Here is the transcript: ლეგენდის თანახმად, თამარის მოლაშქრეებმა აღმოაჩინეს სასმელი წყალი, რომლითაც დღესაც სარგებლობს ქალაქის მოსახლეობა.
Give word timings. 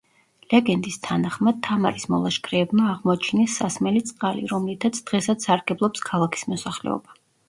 ლეგენდის 0.51 0.95
თანახმად, 1.07 1.57
თამარის 1.67 2.07
მოლაშქრეებმა 2.13 2.87
აღმოაჩინეს 2.93 3.57
სასმელი 3.61 4.01
წყალი, 4.07 4.47
რომლითაც 4.53 4.97
დღესაც 5.11 5.47
სარგებლობს 5.49 6.05
ქალაქის 6.09 6.47
მოსახლეობა. 6.55 7.15